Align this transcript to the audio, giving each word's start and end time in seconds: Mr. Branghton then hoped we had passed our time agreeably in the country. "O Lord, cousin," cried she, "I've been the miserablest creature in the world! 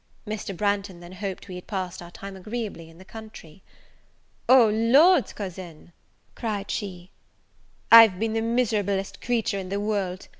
Mr. 0.25 0.57
Branghton 0.57 0.99
then 0.99 1.11
hoped 1.11 1.47
we 1.47 1.53
had 1.53 1.67
passed 1.67 2.01
our 2.01 2.09
time 2.09 2.35
agreeably 2.35 2.89
in 2.89 2.97
the 2.97 3.05
country. 3.05 3.61
"O 4.49 4.67
Lord, 4.67 5.31
cousin," 5.35 5.93
cried 6.33 6.71
she, 6.71 7.11
"I've 7.91 8.17
been 8.17 8.33
the 8.33 8.41
miserablest 8.41 9.21
creature 9.21 9.59
in 9.59 9.69
the 9.69 9.79
world! 9.79 10.27